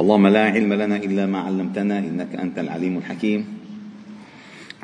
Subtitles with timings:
[0.00, 3.46] اللهم لا علم لنا إلا ما علمتنا إنك أنت العليم الحكيم.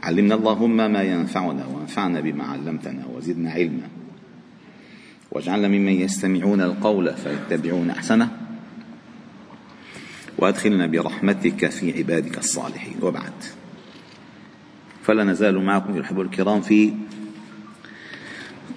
[0.02, 3.88] علمنا اللهم ما ينفعنا وانفعنا بما علمتنا وزدنا علما.
[5.30, 8.28] واجعلنا ممن يستمعون القول فيتبعون أحسنه.
[10.38, 12.96] وأدخلنا برحمتك في عبادك الصالحين.
[13.02, 13.38] وبعد.
[15.02, 16.92] فلا نزال معكم أيها الاحبه الكرام في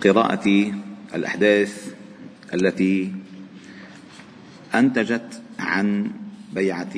[0.03, 0.71] قراءة
[1.15, 1.93] الأحداث
[2.53, 3.11] التي
[4.75, 6.11] أنتجت عن
[6.53, 6.95] بيعة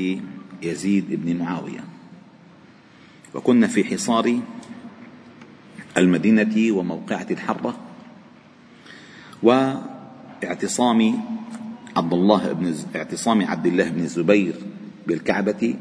[0.63, 1.83] يزيد بن معاوية.
[3.33, 4.39] وكنا في حصار
[5.97, 7.79] المدينة وموقعة الحرة
[9.43, 10.99] واعتصام
[11.97, 14.53] عبد الله بن اعتصام عبد الله بن الزبير
[15.07, 15.75] بالكعبة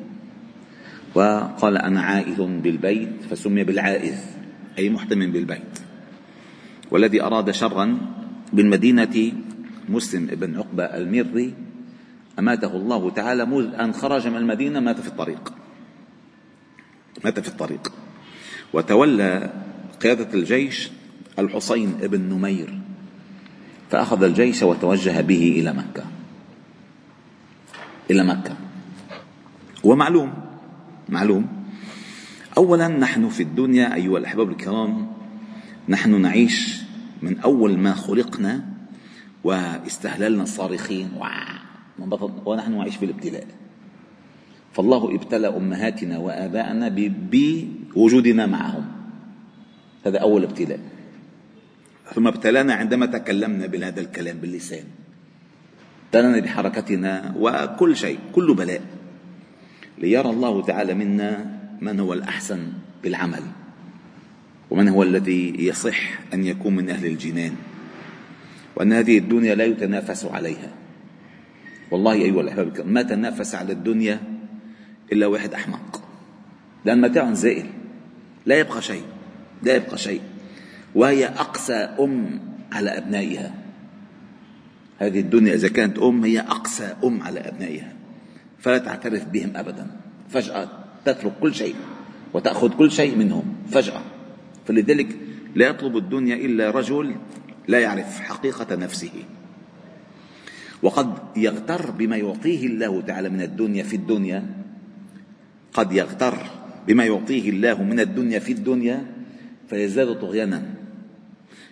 [1.14, 4.18] وقال أنا عائذ بالبيت فسمي بالعائذ
[4.78, 5.78] أي محتم بالبيت.
[6.90, 7.98] والذي أراد شرا
[8.52, 9.32] بالمدينة
[9.88, 11.54] مسلم بن عقبة المري
[12.38, 15.52] أماته الله تعالى منذ أن خرج من المدينة مات في الطريق.
[17.24, 17.92] مات في الطريق.
[18.72, 19.52] وتولى
[20.02, 20.90] قيادة الجيش
[21.38, 22.80] الحسين بن نمير.
[23.90, 26.04] فأخذ الجيش وتوجه به إلى مكة.
[28.10, 28.56] إلى مكة.
[29.84, 30.32] ومعلوم
[31.08, 31.46] معلوم.
[32.58, 35.12] أولا نحن في الدنيا أيها الأحباب الكرام
[35.88, 36.80] نحن نعيش
[37.22, 38.64] من أول ما خلقنا
[39.44, 41.10] واستهللنا الصارخين.
[42.44, 43.46] ونحن نعيش في الابتلاء.
[44.72, 48.86] فالله ابتلى أمهاتنا وآباءنا بوجودنا معهم.
[50.06, 50.80] هذا أول ابتلاء.
[52.14, 54.84] ثم ابتلانا عندما تكلمنا بهذا الكلام باللسان.
[56.06, 58.82] ابتلانا بحركتنا وكل شيء كل بلاء.
[59.98, 63.42] ليرى الله تعالى منا من هو الأحسن بالعمل.
[64.70, 67.52] ومن هو الذي يصح أن يكون من أهل الجنان.
[68.76, 70.72] وأن هذه الدنيا لا يتنافس عليها.
[71.90, 74.20] والله أيها الأحباب ما تنافس على الدنيا
[75.12, 76.02] إلا واحد أحمق.
[76.84, 77.66] لأن متاع زائل
[78.46, 79.02] لا يبقى شيء
[79.62, 80.20] لا يبقى شيء.
[80.94, 82.40] وهي أقسى أم
[82.72, 83.54] على أبنائها.
[84.98, 87.92] هذه الدنيا إذا كانت أم هي أقسى أم على أبنائها.
[88.58, 89.86] فلا تعترف بهم أبدا.
[90.28, 90.68] فجأة
[91.04, 91.74] تترك كل شيء
[92.32, 93.54] وتأخذ كل شيء منهم.
[93.70, 94.02] فجأة.
[94.66, 95.16] فلذلك
[95.54, 97.14] لا يطلب الدنيا إلا رجل
[97.68, 99.12] لا يعرف حقيقة نفسه.
[100.82, 104.46] وقد يغتر بما يعطيه الله تعالى من الدنيا في الدنيا.
[105.72, 106.38] قد يغتر
[106.86, 109.06] بما يعطيه الله من الدنيا في الدنيا
[109.68, 110.62] فيزداد طغيانا.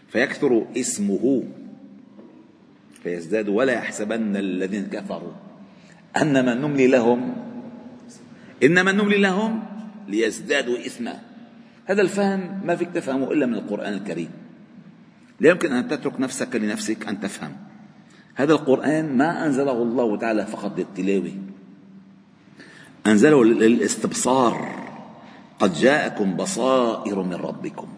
[0.09, 1.45] فيكثر اسمه.
[3.03, 5.33] فيزداد ولا يحسبن الذين كفروا.
[6.17, 7.35] أنما نملي لهم.
[8.63, 9.63] إنما نملي لهم
[10.09, 11.21] ليزدادوا إثما.
[11.87, 14.31] هذا الفهم ما فيك تفهمه إلا من القرآن الكريم.
[15.41, 17.68] لا يمكن أن تترك نفسك لنفسك أن تفهم.
[18.39, 21.33] هذا القرآن ما أنزله الله تعالى فقط للتلاوة.
[23.07, 24.79] أنزله للاستبصار.
[25.59, 27.89] قد جاءكم بصائر من ربكم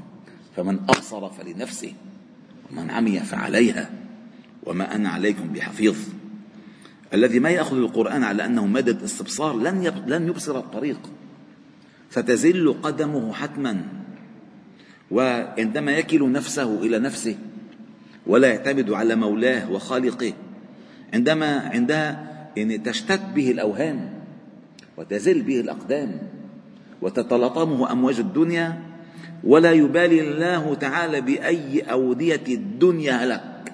[0.56, 1.92] فمن أبصر فلنفسه
[2.70, 3.90] ومن عمي فعليها
[4.66, 5.96] وما أنا عليكم بحفيظ.
[7.14, 11.00] الذي ما يأخذ القرآن على أنه مدد استبصار لن لن يبصر الطريق.
[12.10, 13.82] ستزل قدمه حتما.
[15.10, 17.36] وعندما يكل نفسه إلى نفسه
[18.26, 20.32] ولا يعتمد على مولاه وخالقه.
[21.14, 24.10] عندما عندها يعني تشتت به الأوهام
[24.96, 26.18] وتزل به الأقدام
[27.02, 28.82] وتتلطمه أمواج الدنيا
[29.44, 33.72] ولا يبالي الله تعالى بأي أودية الدنيا هلك.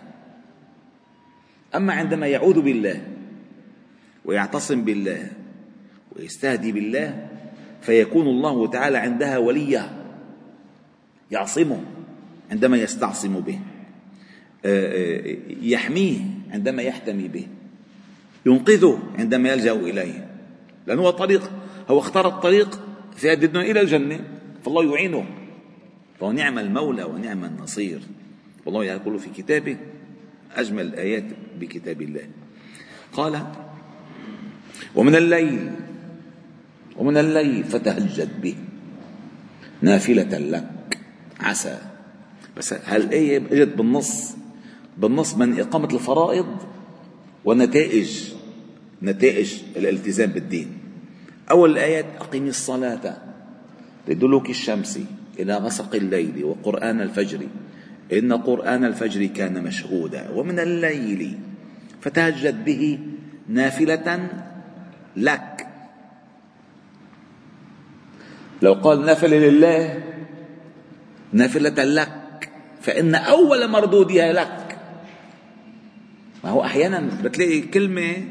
[1.74, 3.00] أما عندما يعوذ بالله
[4.24, 5.30] ويعتصم بالله
[6.16, 7.28] ويستهدي بالله
[7.82, 9.90] فيكون الله تعالى عندها وليا
[11.30, 11.80] يعصمه
[12.50, 13.58] عندما يستعصم به.
[15.60, 17.46] يحميه عندما يحتمي به
[18.46, 20.28] ينقذه عندما يلجأ إليه.
[20.86, 21.50] لأنه هو طريق
[21.88, 22.80] هو اختار الطريق
[23.16, 24.20] في هذه الدنيا إلى الجنة
[24.64, 25.26] فالله يعينه.
[26.20, 28.00] فهو نعم المولى ونعم النصير.
[28.66, 29.76] والله يقول في كتابه
[30.56, 31.24] أجمل الآيات
[31.60, 32.28] بكتاب الله.
[33.12, 33.46] قال
[34.94, 35.70] ومن الليل
[36.96, 38.54] ومن الليل فتهجد به
[39.82, 40.98] نافلة لك
[41.40, 41.78] عسى.
[42.56, 44.36] بس هالآية اجت بالنص
[44.96, 46.46] بالنص من إقامة الفرائض
[47.44, 48.32] ونتائج
[49.02, 50.78] نتائج الالتزام بالدين.
[51.50, 53.16] أول الآيات أقيمي الصلاة.
[54.08, 55.00] لدلوك الشمس
[55.38, 57.46] إلى غسق الليل وقرآن الفجر.
[58.12, 61.38] إن قرآن الفجر كان مشهودا ومن الليل
[62.00, 62.98] فتهجد به
[63.48, 64.28] نافلة
[65.16, 65.66] لك.
[68.62, 70.02] لو قال نافلة لله
[71.32, 72.50] نافلة لك
[72.80, 74.65] فإن أول مردودها لك.
[76.46, 78.24] ما هو أحيانا بتلاقي كلمة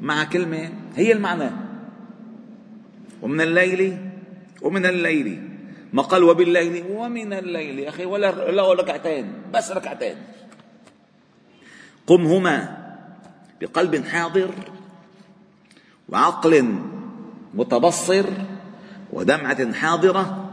[0.00, 1.50] مع كلمة هي المعنى.
[3.22, 3.98] ومن الليل
[4.62, 5.48] ومن الليل
[5.92, 10.16] ما قال وبالليل ومن الليل أخي ولا لا ركعتين بس ركعتين.
[12.06, 12.56] قمهما
[13.60, 14.50] بقلب حاضر
[16.08, 16.74] وعقل
[17.54, 18.26] متبصر
[19.12, 20.50] ودمعة حاضرة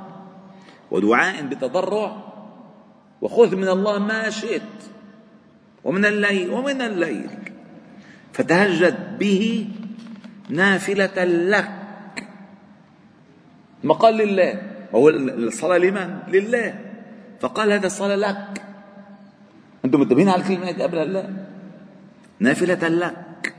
[0.91, 2.23] ودعاء بتضرع
[3.21, 4.61] وخذ من الله ما شئت.
[5.83, 7.29] ومن الليل ومن الليل.
[8.33, 9.67] فتهجد به
[10.49, 11.71] نافلة لك.
[13.83, 14.61] ما قال لله.
[14.95, 16.79] هو الصلاة لمن؟ لله.
[17.39, 18.61] فقال هذا الصلاة لك.
[19.85, 21.29] أنتم منتبهين على الكلمة قبل لا.
[22.39, 23.53] نافلة لك.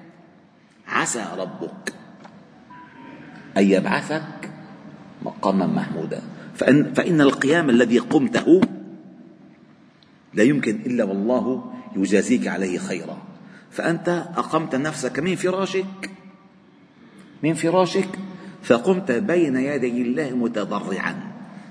[0.88, 1.94] عسى ربك
[3.56, 4.50] أن يبعثك
[5.22, 6.20] مقاما محمودا.
[6.54, 8.60] فإن, فإن القيام الذي قمته
[10.34, 13.18] لا يمكن إلا والله يجازيك عليه خيرا.
[13.70, 16.10] فأنت أقمت نفسك من فراشك
[17.42, 18.08] من فراشك
[18.62, 21.14] فقمت بين يدي الله متضرعا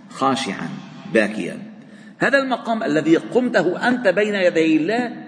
[0.10, 0.69] خاشعا
[1.13, 1.57] باكيا.
[2.18, 5.24] هذا المقام الذي قمته أنت بين يدي الله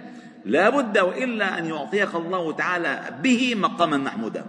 [0.45, 4.45] لا بد وإلا أن يعطيك الله تعالى به مقاما محمودا.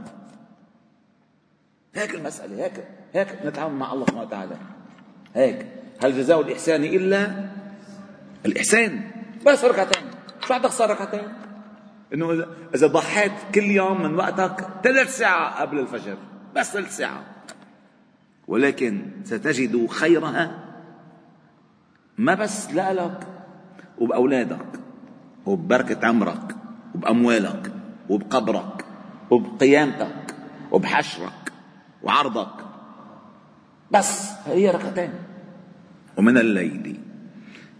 [1.94, 2.84] هيك المسألة هيك
[3.14, 4.56] هيك نتعامل مع الله سبحانه وتعالى.
[5.34, 5.66] هيك.
[6.02, 7.48] هل جزاء الإحسان إلا
[8.46, 9.00] الإحسان؟
[9.46, 10.11] بس ركعتين.
[10.52, 11.28] شو بدك صار ركعتين.
[12.14, 16.16] إنه اذا ضحيت كل يوم من وقتك ثلاث ساعة قبل الفجر
[16.56, 17.24] بس ثلث ساعة.
[18.48, 20.64] ولكن ستجد خيرها
[22.18, 23.26] ما بس لك
[23.98, 24.66] وبأولادك
[25.46, 26.56] وببركة عمرك
[26.94, 27.72] وبأموالك
[28.08, 28.84] وبقبرك
[29.30, 30.34] وبقيامتك
[30.72, 31.52] وبحشرك
[32.02, 32.54] وعرضك.
[33.90, 35.12] بس هي ركعتين.
[36.16, 37.00] ومن الليل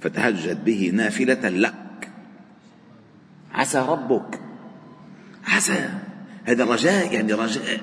[0.01, 1.82] فتهجد به نافلة لك
[3.55, 4.41] عسى ربك.
[5.47, 5.91] عسى.
[6.45, 7.81] هذا رجاء يعني رجاء.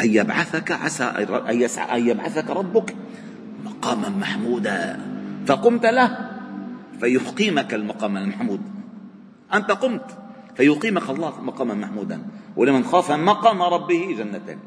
[0.00, 2.96] أن يبعثك عسى أن أن يبعثك ربك
[3.64, 5.00] مقاما محمودا.
[5.46, 6.30] فقمت له
[7.00, 8.60] فيقيمك المقام المحمود.
[9.54, 10.18] أنت قمت
[10.56, 12.22] فيقيمك الله مقاما محمودا.
[12.56, 14.58] ولمن خاف مقام ربه جنتان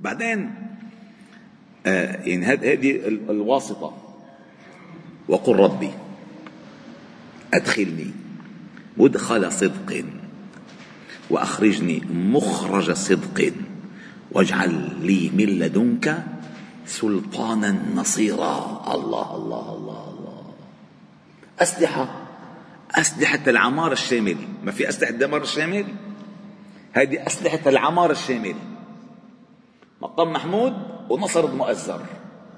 [0.00, 0.54] بعدين
[1.86, 3.92] آه يعني هذه الواسطة.
[5.28, 5.90] وقل ربي
[7.54, 8.23] أدخلني
[8.96, 10.04] مدخل صدق.
[11.30, 13.52] وأخرجني مخرج صدق.
[14.32, 16.24] واجعل لي من لدنك
[16.86, 18.82] سلطانا نصيرا.
[18.94, 20.42] الله الله الله الله.
[21.60, 22.20] أسلحة.
[22.94, 25.86] أسلحة العمار الشامل ما في أسلحة دمار الشامل
[26.92, 28.54] هذه أسلحة العمار الشامل
[30.02, 30.74] مقام محمود
[31.10, 32.00] ونصر المؤزر.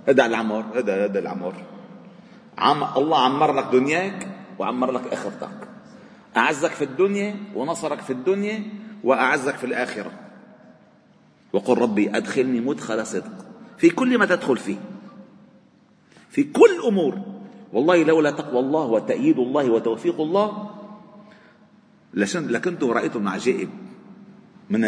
[0.09, 1.55] هذا العمار هذا هذا العمار.
[2.59, 4.29] عم الله عمر لك دنياك
[4.59, 5.76] وعمر لك آخرتك.
[6.37, 8.63] أعزك في الدنيا ونصرك في الدنيا
[9.05, 10.13] وأعزك في الآخرة.
[11.53, 13.47] وقل ربي أدخلني مدخل صدق.
[13.79, 14.77] في كل ما تدخل فيه.
[16.31, 17.19] في كل أمور.
[17.73, 20.71] والله لولا تقوى الله وتأييد الله وتوفيق الله
[22.15, 23.69] لكنت رأيتم عجائب
[24.71, 24.85] من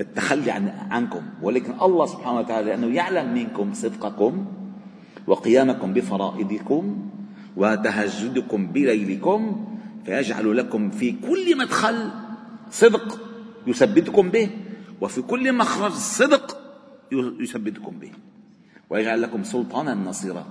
[0.00, 1.22] التخلي عن عنكم.
[1.42, 4.46] ولكن الله سبحانه وتعالى لأنه يعلم منكم صدقكم
[5.26, 7.10] وقيامكم بفرائضكم
[7.56, 9.66] وتهجدكم بليلكم
[10.06, 12.10] فيجعل لكم في كل مدخل
[12.70, 13.20] صدق
[13.66, 14.50] يثبتكم به
[15.00, 16.58] وفي كل مخرج صدق
[17.40, 18.10] يثبتكم به.
[18.90, 20.46] ويجعل لكم سلطانا نصيرا.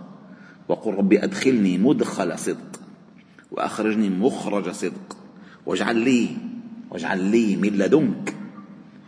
[0.68, 2.80] وقل ربي أدخلني مدخل صدق
[3.52, 5.18] وأخرجني مخرج صدق.
[5.66, 6.30] واجعل لي
[6.92, 8.36] واجعل لي من لدنك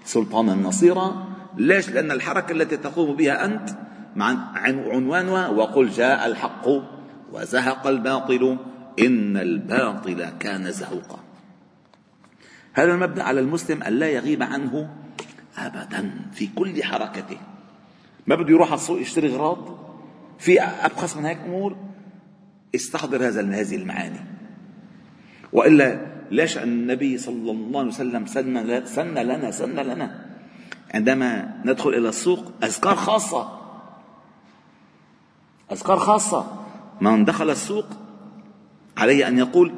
[0.05, 1.27] سلطانا نصيرا.
[1.57, 3.69] ليش؟ لأن الحركة التي تقوم بها أنت
[4.15, 6.67] مع عنوانها وقل جاء الحق
[7.33, 8.57] وزهق الباطل.
[8.99, 11.19] إن الباطل كان زهوقا.
[12.73, 14.95] هذا المبدأ على المسلم أن لا يغيب عنه
[15.57, 17.37] ابدا في كل حركته.
[18.27, 19.77] ما بده يروح على السوق يشتري اغراض
[20.39, 21.77] في ابخس من هيك أمور
[22.75, 24.19] استحضر هذا هذه المعاني.
[25.53, 30.25] وإلا ليش النبي صلى الله عليه وسلم سن سن لنا سن لنا؟
[30.93, 33.59] عندما ندخل إلى السوق أذكار خاصة.
[35.71, 36.65] أذكار خاصة.
[37.01, 37.85] من دخل السوق
[38.97, 39.73] عليه أن يقول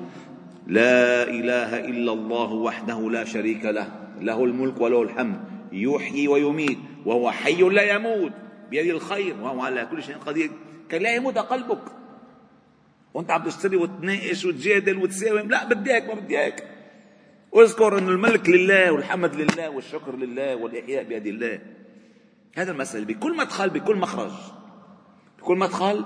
[0.67, 5.39] لا إله إلا الله وحده لا شريك له له الملك وله الحمد
[5.71, 8.31] يحيي ويميت وهو حي لا يموت
[8.69, 10.51] بيده الخير وهو على كل شيء قدير.
[10.89, 11.83] كي لا يموت قلبك.
[13.13, 16.63] وأنت عم تشتري وتناقش وتجادل وتساوم لا بدي هيك ما بدي هيك
[17.51, 21.59] واذكر ان الملك لله والحمد لله والشكر لله والإحياء بيد الله.
[22.55, 24.31] هذا المسألة بكل مدخل بكل مخرج.
[25.39, 26.05] بكل مدخل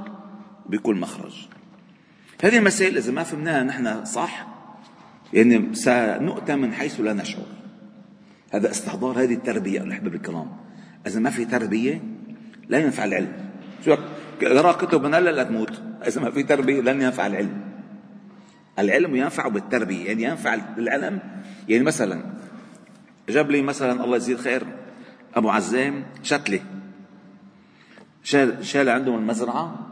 [0.66, 1.48] بكل مخرج.
[2.42, 4.48] هذه المسائل إذا ما فهمناها نحن صح؟
[5.34, 7.46] يعني سنؤتى من حيث لا نشعر.
[8.54, 10.52] هذا استحضار هذه التربية الأحباب الكرام
[11.08, 12.02] إذا ما في تربية
[12.70, 13.34] لا ينفع العلم.
[13.86, 13.96] شو
[14.42, 15.82] اقرا كتب من هلا تموت.
[16.08, 17.62] إذا ما في تربية لن ينفع العلم.
[18.80, 21.20] العلم ينفع بالتربية يعني ينفع العلم.
[21.70, 22.24] يعني مثلا
[23.30, 24.64] جاب لي مثلا الله يجزيه الخير
[25.36, 26.60] أبو عزام شتلة
[28.24, 29.88] شال شال عندهم المزرعة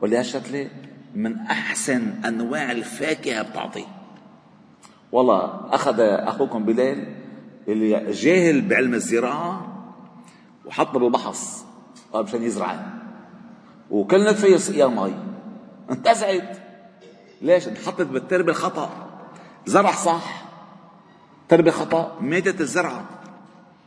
[0.00, 0.70] ولا هالشتلة
[1.14, 3.84] من أحسن أنواع الفاكهة بتعطي
[5.12, 7.14] والله أخذ أخوكم بلال
[7.68, 9.84] اللي جاهل بعلم الزراعة
[10.66, 11.64] وحط بالبحص
[12.14, 12.86] مشان يزرع.
[13.90, 15.14] وكل نتفة يسقيها مي
[15.90, 16.58] انتزعت
[17.42, 18.90] ليش؟ انحطت بالتربة الخطأ.
[19.66, 20.44] زرع صح
[21.48, 23.04] تربية خطأ ماتت الزرعة.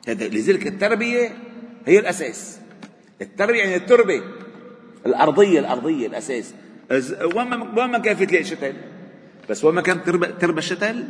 [0.08, 1.38] لذلك التربية
[1.86, 2.60] هي الأساس.
[3.22, 4.22] التربية يعني التربة
[5.06, 6.54] الأرضية الأرضية الأساس.
[7.36, 8.74] وين ما كان في تلاقي شتل
[9.50, 11.04] بس وين ما كان تربة, تربة الشتل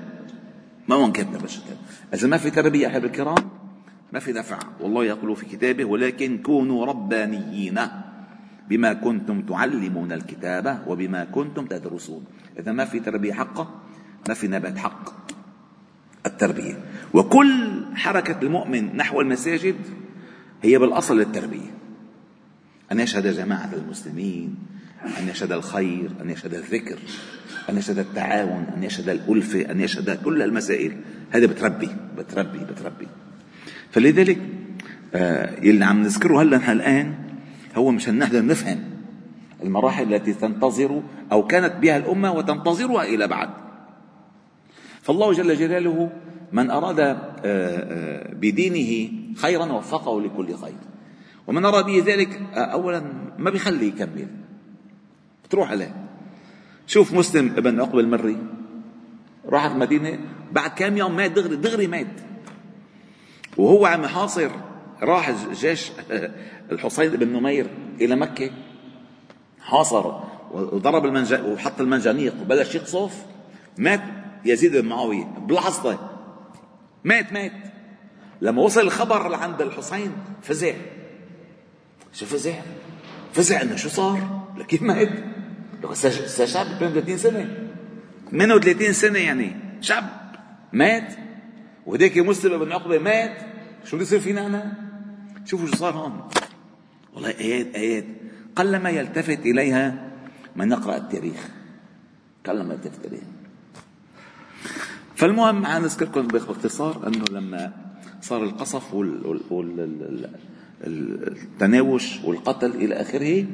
[0.88, 1.76] ما وين كانت تربة الشتل
[2.14, 3.50] إذا ما في تربية أحباب الكرام
[4.14, 7.80] ما في نفع والله يقول في كتابه ولكن كونوا ربانيين
[8.70, 12.26] بما كنتم تعلمون الكتابة وبما كنتم تدرسون
[12.60, 13.82] إذا ما في تربية حقة
[14.28, 15.14] ما في نبات حق
[16.26, 16.78] التربية.
[17.14, 19.76] وكل حركة المؤمن نحو المساجد
[20.64, 21.72] هي بالأصل التربية.
[22.92, 24.56] أن يشهد جماعة المسلمين
[25.06, 26.98] أن يشهد الخير أن يشهد الذكر
[27.70, 30.98] أن يشهد التعاون أن يشهد الألفة أن يشهد كل المسائل.
[31.32, 33.08] هذا بتربي بتربي بتربي.
[33.92, 34.38] فلذلك
[35.16, 37.14] آه يلي عم نذكره هلا الآن
[37.76, 38.84] هو مشان نقدر نفهم
[39.64, 41.02] المراحل التي تنتظر
[41.32, 43.50] أو كانت بها الأمة وتنتظرها إلى بعد.
[45.02, 46.10] فالله جل جلاله
[46.52, 50.78] من أراد آه، آه، بدينه خيرا وفقه لكل خير.
[51.48, 53.04] ومن أراد به ذلك أولا
[53.38, 54.28] ما بيخلي يكمل.
[55.48, 55.96] بتروح عليه.
[56.88, 58.38] شوف مسلم ابن عقبة المري
[59.46, 60.20] راح المدينة
[60.52, 62.08] بعد كم يوم مات دغري دغري مات.
[63.58, 64.50] وهو عم يحاصر
[65.02, 65.92] راح جيش
[66.72, 67.68] الحصين بن نمير
[68.02, 68.52] إلى مكة
[69.62, 70.14] حاصر
[70.52, 71.34] وضرب المنج...
[71.34, 73.26] وحط المنجنيق وبلش يقصف
[73.78, 74.02] مات
[74.46, 75.24] يزيد بن معاوية.
[75.24, 76.00] بلحظة
[77.04, 77.52] مات مات.
[78.42, 80.12] لما وصل الخبر لعند الحسين
[80.42, 80.74] فزع.
[82.14, 82.54] شو فزع؟
[83.34, 85.10] فزع إنه شو صار؟ لكن مات
[86.46, 87.70] شاب 32 سنة.
[88.32, 90.10] 38 سنة يعني شاب
[90.74, 91.14] مات
[91.86, 93.38] وهديك مسلم بن عقبة مات.
[93.86, 94.74] شو بده يصير فينا أنا؟
[95.46, 96.30] شوفوا شو صار هون.
[97.14, 98.06] والله آيات آيات.
[98.56, 100.12] قلما يلتفت إليها
[100.56, 101.48] من يقرأ التاريخ.
[102.46, 103.28] قلما يلتفت إليها.
[105.16, 107.74] فالمهم أنا أذكركم باختصار أنه لما
[108.22, 108.94] صار القصف
[110.84, 113.46] والتناوش والقتل إلى آخره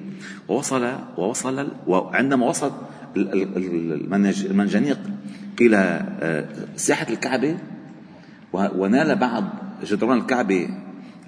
[0.47, 2.71] ووصل ووصل وعندما وصل
[4.45, 4.99] المنجنيق
[5.61, 5.77] إلى
[6.21, 7.57] آه، ساحة الكعبة
[8.53, 9.43] ونال بعض
[9.83, 10.69] جدران الكعبة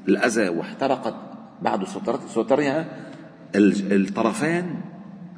[0.07, 1.15] الأذى واحترقت
[1.61, 1.83] بعض
[2.27, 2.85] سترها
[3.55, 4.75] الطرفان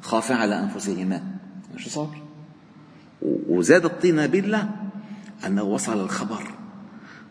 [0.00, 1.22] خافا على أنفسهما
[1.76, 2.22] شو صار؟
[3.48, 4.70] وزاد الطين بالله
[5.46, 6.42] أنه وصل الخبر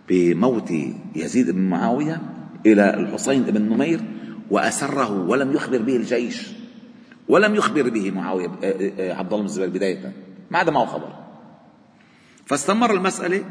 [0.10, 0.74] بموت
[1.16, 2.22] يزيد بن معاوية
[2.68, 4.02] إلى الحسين بن نمير
[4.52, 6.48] وأسره ولم يخبر به الجيش
[7.28, 10.14] ولم يخبر به معاوية آه، آه، عبد الله بن الزبير بداية
[10.52, 11.14] ما عاد معه خبر.
[12.46, 13.44] فاستمر المسألة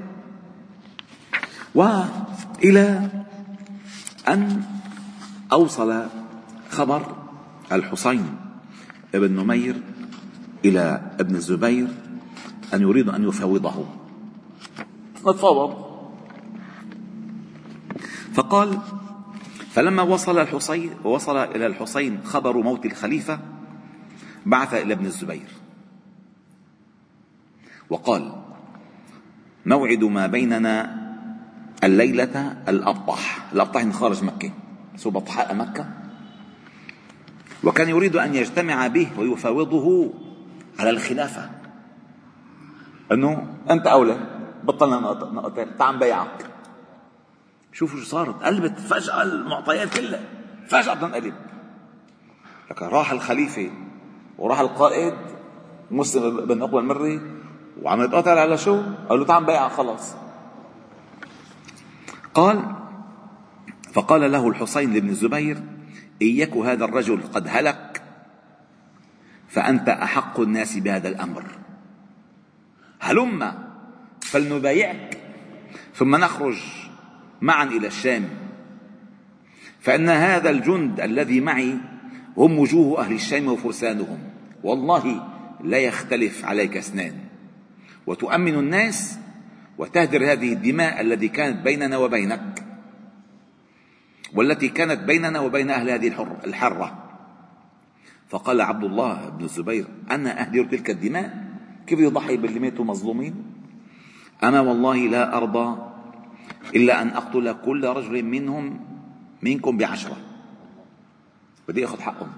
[1.75, 3.11] وإلى
[4.29, 4.63] أن
[5.53, 6.07] أوصل
[6.71, 7.17] خبر
[7.73, 8.37] الحسين
[9.15, 9.77] بن نمير
[10.65, 11.89] إلى ابن الزبير
[12.75, 13.87] أن يريد أن يفاوضه
[15.27, 15.87] نتفاوض
[18.35, 18.79] فقال
[19.77, 23.39] فلما وصل الحسين ووصل إلى الحسين خبر موت الخليفة
[24.47, 25.49] بعث إلى ابن الزبير.
[27.91, 28.33] وقال
[29.67, 30.97] موعد ما بيننا
[31.85, 33.53] الليلة الأبطح.
[33.53, 34.51] الأبطح من خارج مكة
[34.97, 35.87] سو بطحاء مكة.
[37.65, 40.13] وكان يريد أن يجتمع به ويفاوضه
[40.79, 41.51] على الخلافة.
[43.13, 44.17] أنه أنت أولى
[44.65, 46.56] بطلنا نقطتين تعال بيعك
[47.79, 48.43] شوفوا شو صارت.
[48.43, 50.21] قلبت فجأة المعطيات كلها.
[50.69, 51.35] فجأة بتنقلب
[52.71, 53.71] لك راح الخليفة
[54.39, 55.15] وراح القائد
[55.91, 57.21] مسلم بن عقبة المري
[57.83, 60.15] وعم يتقاتل على شو؟ قال له تعال بيع خلص.
[62.35, 62.63] قال
[63.93, 65.57] فقال له الحسين لابن الزبير
[66.23, 68.03] إن يك هذا الرجل قد هلك
[69.49, 71.45] فأنت أحق الناس بهذا الأمر.
[73.01, 73.53] هلم
[74.21, 75.19] فلنبايعك
[75.95, 76.86] ثم نخرج.
[77.41, 78.29] معا إلى الشام.
[79.81, 81.77] فإن هذا الجند الذي معي
[82.37, 84.19] هم وجوه أهل الشام وفرسانهم.
[84.63, 85.29] والله
[85.65, 87.15] لا يختلف عليك اثنان
[88.07, 89.19] وتؤمن الناس
[89.79, 92.65] وتهدر هذه الدماء التي كانت بيننا وبينك
[94.35, 96.07] والتي كانت بيننا وبين أهل هذه
[96.45, 97.03] الحرة.
[98.29, 101.47] فقال عبد الله بن الزبير أنا أهدر تلك الدماء؟
[101.87, 103.35] كيف يضحي باللي ماتوا مظلومين؟
[104.43, 105.96] أنا والله لا أرضى
[106.75, 108.81] إلا أن أقتل كل رجل منهم
[109.43, 110.17] منكم بعشرة.
[111.69, 112.33] بدي أخذ حقهم.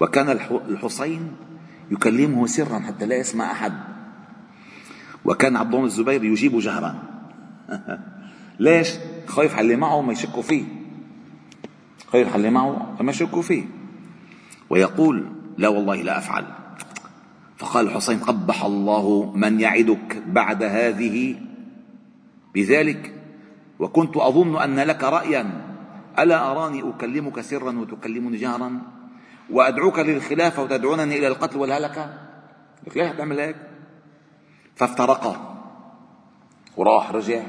[0.00, 0.30] وكان
[0.68, 1.32] الحسين
[1.90, 3.72] يكلمه سرا حتى لا يسمع أحد.
[5.24, 7.02] وكان عبد الله الزبير يجيب جهرا.
[8.58, 8.88] ليش؟
[9.26, 10.64] خايف على اللي معه ما يشكوا فيه.
[12.12, 13.64] خايف على اللي معه ما يشكوا فيه.
[14.70, 15.26] ويقول
[15.58, 16.44] لا والله لا أفعل.
[17.58, 21.36] فقال الحسين قبح الله من يعدك بعد هذه
[22.54, 23.14] بذلك
[23.78, 25.74] وكنت أظن أن لك رأيا.
[26.18, 28.80] ألا أراني أكلمك سرا وتكلمني جهرا؟
[29.50, 32.14] وأدعوك للخلافة وتدعونني إلى القتل والهلكة؟
[32.86, 33.56] ليش تعمل هيك.
[34.76, 35.60] فافترقا.
[36.76, 37.42] وراح رجع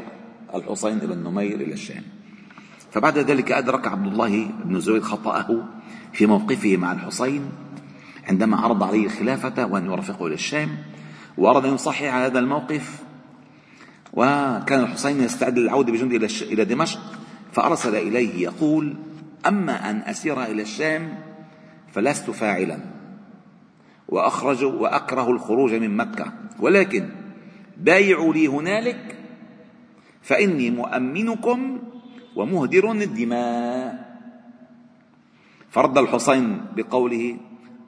[0.56, 2.04] الحسين بن نمير إلى الشام.
[2.92, 5.66] فبعد ذلك أدرك عبد الله بن زبير خطأه
[6.14, 7.52] في موقفه مع الحسين
[8.30, 10.78] عندما عرض عليه الخلافة وأن يرافقه إلى الشام.
[11.38, 13.05] وأراد أن يصحح هذا الموقف.
[14.16, 17.00] وكان الحسين يستعد للعودة بجنده إلى دمشق
[17.52, 18.96] فأرسل إليه يقول
[19.48, 21.20] أما أن أسير إلى الشام
[21.92, 22.80] فلست فاعلا.
[24.10, 26.34] وأخرج وأكره الخروج من مكة.
[26.60, 27.10] ولكن
[27.78, 29.18] بايعوا لي هنالك
[30.22, 31.80] فإني مؤمنكم
[32.36, 34.06] ومهدر الدماء.
[35.70, 37.38] فرد الحسين بقوله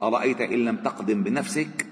[0.02, 1.86] أرأيت إن لم تقدم بنفسك؟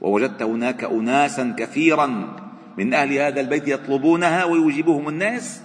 [0.00, 2.36] ووجدت هناك أناسا كثيرا
[2.78, 5.62] من أهل هذا البيت يطلبونها ويجيبهم الناس.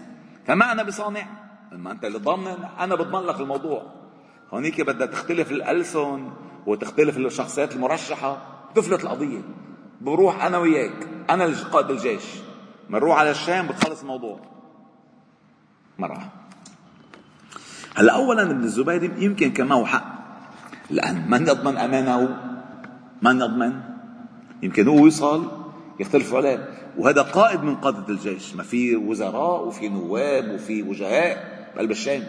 [0.47, 1.25] فما أنا بصانع؟
[1.71, 2.55] ما أنت اللي ضامن.
[2.79, 3.83] أنا بضمن لك الموضوع.
[4.53, 6.29] هونيك بدها تختلف الألسن
[6.65, 8.37] وتختلف الشخصيات المرشحة.
[8.75, 9.41] تفلت القضية.
[10.01, 11.07] بروح أنا وياك.
[11.29, 12.23] أنا قائد الجيش.
[12.89, 14.39] بنروح على الشام بتخلص الموضوع.
[15.99, 16.31] مرة.
[17.95, 20.15] هلا أولا ابن الزبير يمكن كان معه حق.
[20.89, 22.37] لأن من يضمن أمانه؟
[23.21, 23.81] من يضمن؟
[24.61, 25.51] يمكن هو يوصل
[25.99, 26.84] يختلفوا عليه.
[26.97, 28.55] وهذا قائد من قادة الجيش.
[28.55, 32.23] ما في وزراء وفي نواب وفي وجهاء بقلب الشام.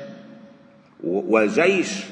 [1.04, 2.04] وجيش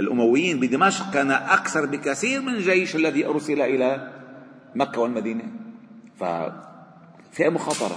[0.00, 4.12] الأمويين بدمشق كان أكثر بكثير من الجيش الذي أرسل إلى
[4.74, 5.44] مكة والمدينة.
[6.20, 7.96] ففي مخاطرة.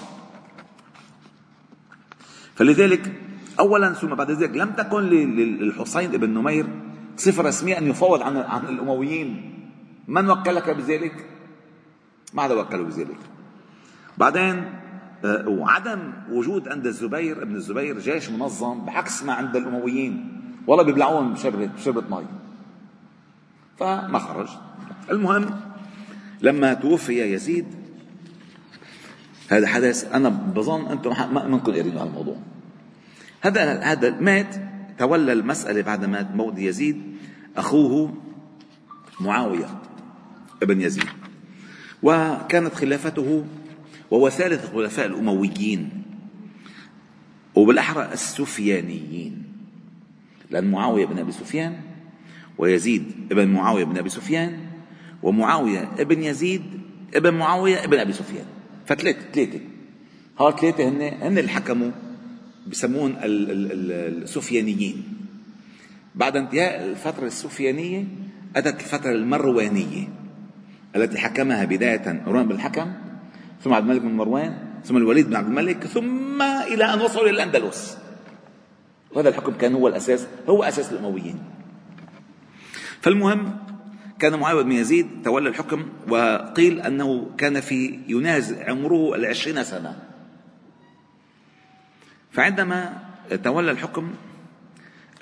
[2.55, 3.13] فلذلك
[3.59, 6.65] أولا ثم بعد ذلك لم تكن للحسين بن نمير
[7.17, 9.55] صفة رسمية أن يفاوض عن عن الأمويين.
[10.07, 11.25] من وكلك بذلك؟
[12.33, 13.17] ما حدا وكله بذلك؟
[14.19, 14.79] بعدين
[15.25, 21.33] آه، وعدم وجود عند الزبير ابن الزبير جيش منظم بعكس ما عند الأمويين والله بيبلعوهم
[21.33, 22.25] بشربة بشربة مي.
[23.77, 24.49] فما خرج.
[25.11, 25.45] المهم
[26.41, 27.65] لما توفي يزيد
[29.49, 32.37] هذا حدث أنا بظن أنتم ما منكم قارين على الموضوع
[33.41, 34.55] هذا هذا مات
[34.97, 37.17] تولى المسألة بعد ما موت يزيد
[37.57, 38.13] أخوه
[39.19, 39.69] معاوية
[40.63, 41.09] ابن يزيد.
[42.03, 43.45] وكانت خلافته
[44.11, 45.89] وهو ثالث الخلفاء الأمويين
[47.55, 49.43] وبالأحرى السفيانيين.
[50.51, 51.79] لأن معاوية بن أبي سفيان
[52.57, 54.59] ويزيد ابن معاوية بن أبي سفيان
[55.23, 56.63] ومعاوية ابن يزيد
[57.15, 58.45] ابن معاوية ابن أبي سفيان.
[58.85, 59.59] فثلاثة ثلاثة.
[60.39, 61.91] هؤلاء ثلاثة هن هن اللي حكموا
[62.67, 65.03] بسمون السفيانيين.
[66.15, 68.05] بعد انتهاء الفترة السفيانية
[68.55, 70.07] أتت الفترة المروانية
[70.95, 72.91] التي حكمها بداية مروان بن الحكم
[73.63, 77.31] ثم عبد الملك بن مروان ثم الوليد بن عبد الملك ثم إلى أن وصلوا إلى
[77.31, 77.97] الأندلس.
[79.11, 81.39] وهذا الحكم كان هو الأساس هو أساس الأمويين.
[83.01, 83.57] فالمهم
[84.19, 89.99] كان معاوية بن يزيد تولى الحكم وقيل أنه كان في يناز عمره العشرين سنة.
[92.31, 92.99] فعندما
[93.43, 94.13] تولى الحكم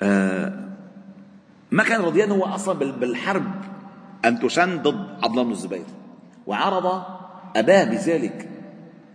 [0.02, 0.68] آه،
[1.70, 3.46] ما كان رضيان هو أصلا بالحرب
[4.24, 5.86] أن تشن ضد عبد الله بن الزبير.
[6.46, 7.17] وعرض
[7.56, 8.48] أباه بذلك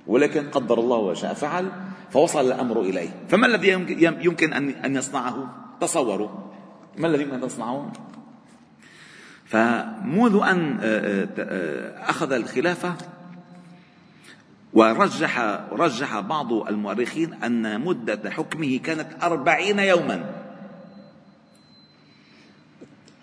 [0.07, 1.71] ولكن قدر الله وشاء فعل
[2.11, 3.09] فوصل الأمر إليه.
[3.29, 3.69] فما الذي
[3.99, 6.29] يمكن أن يصنعه؟ تصوروا.
[6.97, 7.91] ما الذي يمكن أن تصنعه؟
[9.45, 12.95] فمنذ أن آه، آه، أخذ الخلافة
[14.73, 15.39] ورجح
[15.71, 20.25] رجح بعض المؤرخين أن مدة حكمه كانت أربعين يوما.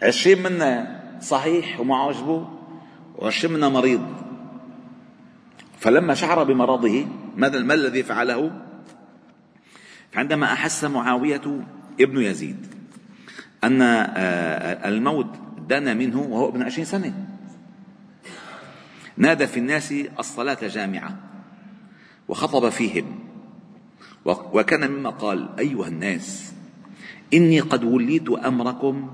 [0.02, 2.48] عشرين منا صحيح وما عجبه
[3.18, 4.29] وعشرين منا مريض.
[5.80, 8.52] فلما شعر بمرضه ماذا ما الذي فعله؟
[10.12, 11.64] فعندما أحس معاوية
[12.00, 12.66] ابن يزيد
[13.64, 15.26] أن آه، الموت
[15.68, 17.26] دنا منه وهو ابن عشرين سنة.
[19.16, 21.16] نادى في الناس الصلاة جامعة
[22.28, 23.18] وخطب فيهم
[24.24, 26.52] وكان مما قال أيها الناس
[27.34, 29.10] إني قد وليت أمركم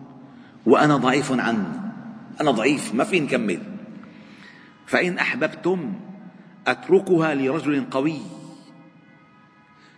[0.66, 1.92] وأنا ضعيف عنه.
[2.40, 3.62] أنا ضعيف ما في نكمل.
[4.86, 5.92] فإن أحببتم
[6.66, 8.20] أتركها لرجل قوي.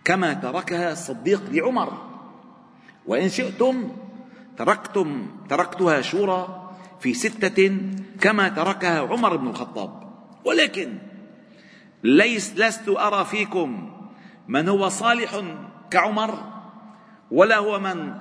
[0.05, 1.93] كما تركها الصديق لعمر.
[3.05, 3.91] وإن شئتم
[4.57, 7.77] تركتم تركتها شورى في ستة
[8.21, 9.91] كما تركها عمر بن الخطاب.
[10.45, 10.97] ولكن
[12.03, 13.91] ليس لست أرى فيكم
[14.47, 15.41] من هو صالح
[15.91, 16.43] كعمر
[17.31, 18.13] ولا هو من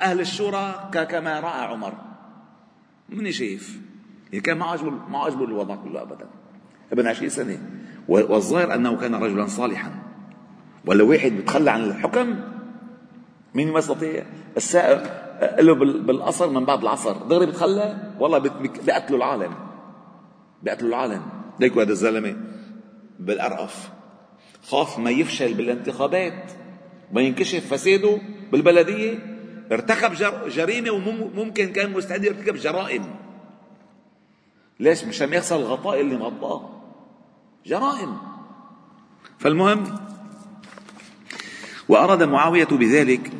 [0.00, 1.94] أهل الشورى كما رأى عمر.
[3.08, 3.80] من شايف.
[4.42, 6.26] كان ما عجبه ما عجبه الوضع كله أبدا.
[6.92, 7.83] ابن عشرين سنة.
[8.08, 9.92] والظاهر أنه كان رجلا صالحا.
[10.86, 12.34] ولا واحد بيتخلى عن الحكم؟
[13.54, 14.24] مين ما يستطيع؟
[14.56, 15.24] السائق
[15.60, 17.12] له بالقصر من بعد العصر.
[17.12, 19.54] دغري بتخلى؟ والله بيقتلوا العالم.
[20.62, 21.22] بيقتلوا العالم.
[21.60, 22.36] ليكوا هذا الزلمة
[23.20, 23.90] بالأرقف.
[24.62, 26.52] خاف ما يفشل بالانتخابات.
[27.12, 28.18] ما ينكشف فساده
[28.52, 29.18] بالبلدية.
[29.72, 30.12] ارتكب
[30.48, 33.04] جريمة وممكن كان مستعد يرتكب جرائم.
[34.80, 36.70] ليش؟ مشان يخسر الغطاء اللي مغطاه
[37.66, 38.18] جرائم.
[39.38, 39.84] فالمهم
[41.88, 43.32] وأراد معاوية بذلك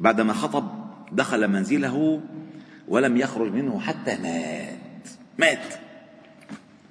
[0.00, 0.68] بعدما خطب
[1.12, 2.20] دخل منزله
[2.88, 5.08] ولم يخرج منه حتى مات.
[5.38, 5.74] مات.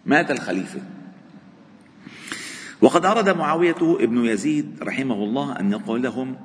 [0.05, 0.81] مات الخليفة.
[2.81, 6.35] وقد أراد معاوية ابن يزيد رحمه الله أن يقول لهم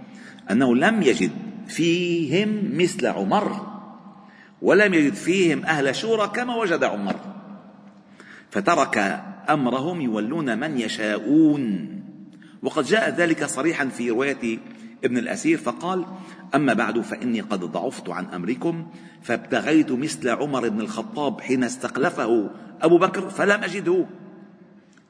[0.50, 1.30] أنه لم يجد
[1.68, 3.66] فيهم مثل عمر
[4.62, 7.16] ولم يجد فيهم أهل شورى كما وجد عمر.
[8.50, 11.90] فترك أمرهم يولون من يشاءون.
[12.62, 14.58] وقد جاء ذلك صريحا في رواية
[15.04, 16.04] ابن الأسير فقال
[16.54, 18.86] أما بعد فإني قد ضعفت عن أمركم
[19.22, 22.50] فابتغيت مثل عمر بن الخطاب حين استخلفه
[22.82, 24.06] أبو بكر فلم أجده.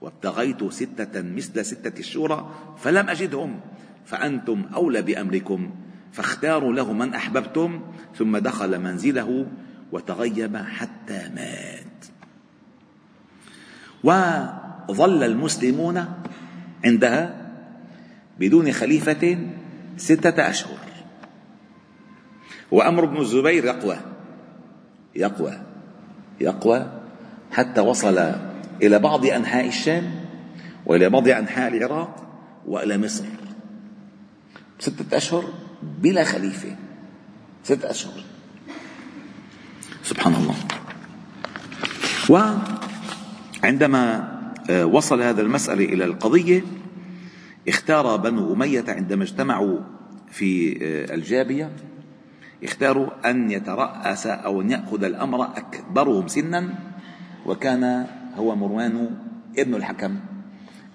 [0.00, 3.60] وابتغيت ستة مثل ستة الشورى فلم أجدهم.
[4.06, 5.70] فأنتم أولى بأمركم
[6.12, 7.80] فاختاروا له من أحببتم
[8.16, 9.46] ثم دخل منزله
[9.92, 11.79] وتغيب حتى مات.
[14.04, 16.04] وظل المسلمون
[16.84, 17.50] عندها
[18.38, 19.38] بدون خليفة
[19.96, 20.78] ستة أشهر.
[22.70, 23.96] وأمر بن الزبير يقوى
[25.16, 25.52] يقوى
[26.40, 27.00] يقوى
[27.52, 28.18] حتى وصل
[28.82, 30.24] إلى بعض أنحاء الشام
[30.86, 32.26] وإلى بعض أنحاء العراق
[32.66, 33.24] وإلى مصر.
[34.78, 35.44] ستة أشهر
[35.82, 36.76] بلا خليفة
[37.64, 38.24] ستة أشهر.
[40.04, 40.54] سبحان الله.
[42.30, 42.89] وعندما
[44.70, 46.62] آه، وصل هذا المسألة إلى القضية
[47.68, 49.78] اختار بنو أمية عندما اجتمعوا
[50.30, 51.70] في آه، الجابية
[52.64, 56.74] اختاروا أن يترأس أو أن يأخذ الأمر أكبرهم سنا
[57.46, 59.10] وكان هو مروان
[59.58, 60.16] ابن الحكم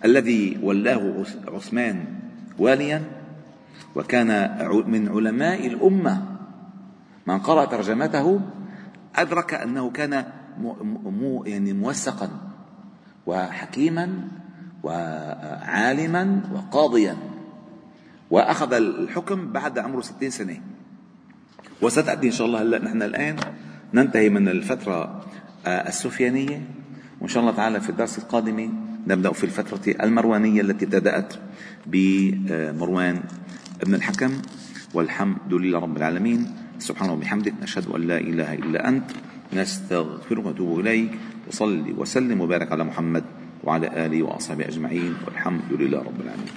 [0.05, 2.05] الذي ولاه عثمان
[2.59, 3.03] واليا
[3.95, 4.27] وكان
[4.87, 6.25] من علماء الأمة.
[7.27, 8.41] من قرأ ترجمته
[9.15, 10.23] أدرك أنه كان
[11.03, 12.44] مو يعني موثقا.
[13.25, 14.27] وحكيما
[14.83, 17.17] وعالما وقاضيا.
[18.31, 20.61] وأخذ الحكم بعد عمره ستين سنة.
[21.81, 23.35] وستأتي إن شاء الله هلأ نحن الآن
[23.93, 25.25] ننتهي من الفترة
[25.67, 26.61] السفيانية.
[27.21, 28.73] وإن شاء الله تعالى في الدرس القادم
[29.07, 31.33] نبدأ في الفترة المروانية التي ابتدأت
[31.85, 33.23] بمروان
[33.81, 34.31] ابن الحكم.
[34.93, 36.53] والحمد لله رب العالمين.
[36.79, 39.11] سبحانه وبحمدك نشهد أن لا إله إلا أنت
[39.53, 41.11] نستغفرك ونتوب إليك.
[41.47, 43.23] وصلي وسلم وبارك على محمد
[43.63, 46.53] وعلى آله وأصحابه أجمعين والحمد لله رب العالمين.